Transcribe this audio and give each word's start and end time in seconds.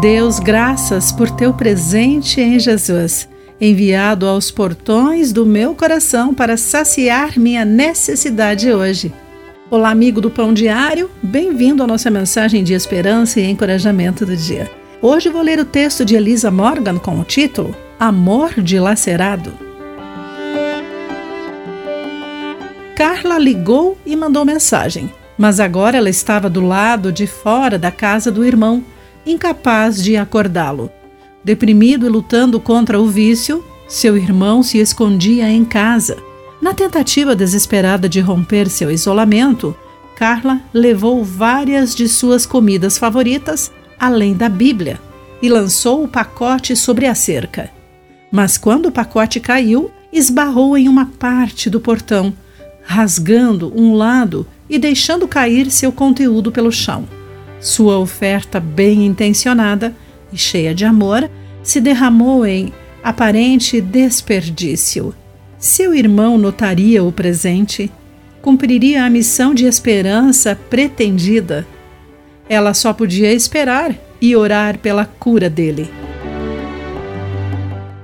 Deus, 0.00 0.38
graças 0.38 1.10
por 1.10 1.30
teu 1.30 1.54
presente 1.54 2.38
em 2.38 2.58
Jesus, 2.58 3.26
enviado 3.58 4.26
aos 4.26 4.50
portões 4.50 5.32
do 5.32 5.46
meu 5.46 5.74
coração 5.74 6.34
para 6.34 6.58
saciar 6.58 7.38
minha 7.38 7.64
necessidade 7.64 8.70
hoje. 8.70 9.10
Olá, 9.70 9.90
amigo 9.90 10.20
do 10.20 10.30
Pão 10.30 10.52
Diário, 10.52 11.10
bem-vindo 11.22 11.82
à 11.82 11.86
nossa 11.86 12.10
mensagem 12.10 12.62
de 12.62 12.74
esperança 12.74 13.40
e 13.40 13.50
encorajamento 13.50 14.26
do 14.26 14.36
dia. 14.36 14.70
Hoje 15.00 15.30
vou 15.30 15.40
ler 15.40 15.58
o 15.58 15.64
texto 15.64 16.04
de 16.04 16.14
Elisa 16.14 16.50
Morgan 16.50 16.98
com 16.98 17.18
o 17.18 17.24
título 17.24 17.74
Amor 17.98 18.60
dilacerado. 18.60 19.54
Carla 22.94 23.38
ligou 23.38 23.96
e 24.04 24.14
mandou 24.14 24.44
mensagem, 24.44 25.10
mas 25.38 25.58
agora 25.58 25.96
ela 25.96 26.10
estava 26.10 26.50
do 26.50 26.60
lado 26.60 27.10
de 27.10 27.26
fora 27.26 27.78
da 27.78 27.90
casa 27.90 28.30
do 28.30 28.44
irmão 28.44 28.84
incapaz 29.26 30.02
de 30.02 30.16
acordá-lo. 30.16 30.90
Deprimido 31.44 32.06
e 32.06 32.08
lutando 32.08 32.60
contra 32.60 33.00
o 33.00 33.06
vício, 33.06 33.64
seu 33.88 34.16
irmão 34.16 34.62
se 34.62 34.78
escondia 34.78 35.50
em 35.50 35.64
casa. 35.64 36.16
Na 36.62 36.72
tentativa 36.72 37.36
desesperada 37.36 38.08
de 38.08 38.20
romper 38.20 38.68
seu 38.68 38.90
isolamento, 38.90 39.76
Carla 40.16 40.60
levou 40.72 41.22
várias 41.22 41.94
de 41.94 42.08
suas 42.08 42.46
comidas 42.46 42.96
favoritas 42.96 43.70
além 43.98 44.34
da 44.34 44.48
Bíblia 44.48 45.00
e 45.40 45.48
lançou 45.48 46.02
o 46.02 46.08
pacote 46.08 46.74
sobre 46.76 47.06
a 47.06 47.14
cerca. 47.14 47.70
Mas 48.30 48.56
quando 48.56 48.86
o 48.86 48.92
pacote 48.92 49.40
caiu, 49.40 49.90
esbarrou 50.12 50.76
em 50.76 50.88
uma 50.88 51.06
parte 51.06 51.68
do 51.68 51.80
portão, 51.80 52.32
rasgando 52.82 53.72
um 53.74 53.94
lado 53.94 54.46
e 54.68 54.78
deixando 54.78 55.28
cair 55.28 55.70
seu 55.70 55.92
conteúdo 55.92 56.50
pelo 56.50 56.72
chão. 56.72 57.06
Sua 57.60 57.98
oferta 57.98 58.60
bem 58.60 59.06
intencionada 59.06 59.94
e 60.32 60.36
cheia 60.36 60.74
de 60.74 60.84
amor 60.84 61.28
se 61.62 61.80
derramou 61.80 62.46
em 62.46 62.72
aparente 63.02 63.80
desperdício. 63.80 65.14
Seu 65.58 65.94
irmão 65.94 66.36
notaria 66.36 67.02
o 67.02 67.10
presente, 67.10 67.90
cumpriria 68.42 69.04
a 69.04 69.10
missão 69.10 69.54
de 69.54 69.64
esperança 69.64 70.58
pretendida. 70.68 71.66
Ela 72.48 72.74
só 72.74 72.92
podia 72.92 73.32
esperar 73.32 73.94
e 74.20 74.36
orar 74.36 74.78
pela 74.78 75.04
cura 75.04 75.50
dele. 75.50 75.90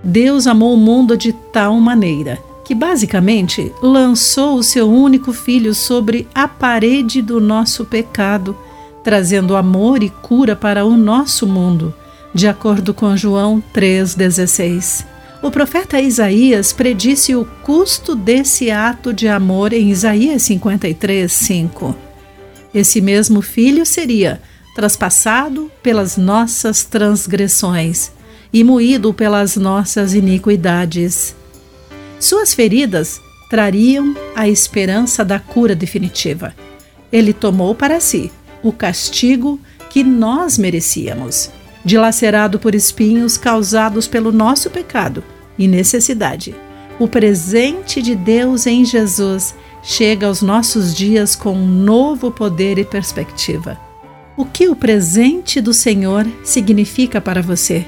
Deus 0.02 0.46
amou 0.46 0.74
o 0.74 0.76
mundo 0.76 1.16
de 1.16 1.32
tal 1.52 1.78
maneira 1.80 2.38
que, 2.64 2.74
basicamente, 2.74 3.72
lançou 3.82 4.56
o 4.56 4.62
seu 4.62 4.90
único 4.90 5.32
filho 5.32 5.74
sobre 5.74 6.26
a 6.34 6.48
parede 6.48 7.20
do 7.20 7.40
nosso 7.40 7.84
pecado 7.84 8.56
trazendo 9.02 9.56
amor 9.56 10.02
e 10.02 10.08
cura 10.08 10.54
para 10.54 10.84
o 10.84 10.96
nosso 10.96 11.46
mundo, 11.46 11.94
de 12.34 12.46
acordo 12.46 12.94
com 12.94 13.16
João 13.16 13.62
3,16. 13.74 15.04
O 15.42 15.50
profeta 15.50 16.00
Isaías 16.00 16.72
predisse 16.72 17.34
o 17.34 17.44
custo 17.62 18.14
desse 18.14 18.70
ato 18.70 19.12
de 19.12 19.26
amor 19.26 19.72
em 19.72 19.90
Isaías 19.90 20.42
53, 20.42 21.30
5. 21.30 21.96
Esse 22.72 23.00
mesmo 23.00 23.42
filho 23.42 23.84
seria 23.84 24.40
traspassado 24.74 25.70
pelas 25.82 26.16
nossas 26.16 26.84
transgressões 26.84 28.12
e 28.52 28.62
moído 28.62 29.12
pelas 29.12 29.56
nossas 29.56 30.14
iniquidades. 30.14 31.34
Suas 32.20 32.54
feridas 32.54 33.20
trariam 33.50 34.14
a 34.34 34.48
esperança 34.48 35.24
da 35.24 35.38
cura 35.38 35.74
definitiva. 35.74 36.54
Ele 37.10 37.32
tomou 37.32 37.74
para 37.74 38.00
si 38.00 38.30
o 38.62 38.72
castigo 38.72 39.58
que 39.90 40.04
nós 40.04 40.56
merecíamos, 40.56 41.50
dilacerado 41.84 42.58
por 42.58 42.74
espinhos 42.74 43.36
causados 43.36 44.06
pelo 44.06 44.32
nosso 44.32 44.70
pecado 44.70 45.22
e 45.58 45.66
necessidade. 45.66 46.54
O 46.98 47.08
presente 47.08 48.00
de 48.00 48.14
Deus 48.14 48.66
em 48.66 48.84
Jesus 48.84 49.54
chega 49.82 50.26
aos 50.26 50.42
nossos 50.42 50.94
dias 50.94 51.34
com 51.34 51.54
um 51.54 51.66
novo 51.66 52.30
poder 52.30 52.78
e 52.78 52.84
perspectiva. 52.84 53.78
O 54.36 54.44
que 54.44 54.68
o 54.68 54.76
presente 54.76 55.60
do 55.60 55.74
Senhor 55.74 56.26
significa 56.44 57.20
para 57.20 57.42
você? 57.42 57.84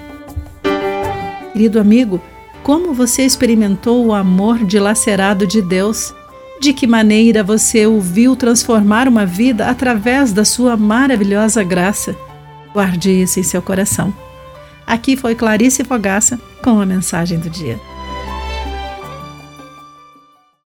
Querido 1.53 1.78
amigo, 1.78 2.21
como 2.62 2.93
você 2.93 3.22
experimentou 3.22 4.04
o 4.06 4.12
amor 4.12 4.65
dilacerado 4.65 5.47
de 5.47 5.62
Deus? 5.62 6.12
De 6.60 6.72
que 6.72 6.87
maneira 6.87 7.42
você 7.42 7.87
o 7.87 8.00
viu 8.00 8.37
transformar 8.37 9.09
uma 9.09 9.26
vida 9.26 9.69
através 9.69 10.32
da 10.32 10.44
sua 10.44 10.76
maravilhosa 10.76 11.62
graça? 11.62 12.16
Guarde 12.72 13.10
isso 13.10 13.41
em 13.41 13.42
seu 13.42 13.60
coração. 13.60 14.15
Aqui 14.87 15.16
foi 15.16 15.34
Clarice 15.34 15.84
Fogaça 15.84 16.38
com 16.62 16.81
a 16.81 16.87
mensagem 16.87 17.38
do 17.38 17.50
dia. 17.50 17.78